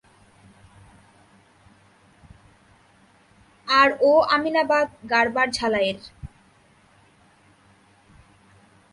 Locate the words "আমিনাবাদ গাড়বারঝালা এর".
4.35-5.99